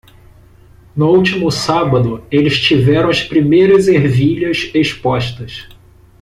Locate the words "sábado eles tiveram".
1.51-3.07